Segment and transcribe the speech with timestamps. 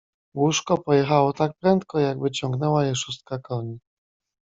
[0.35, 3.79] "Łóżko pojechało tak prędko, jakby ciągnęła je szóstka koni."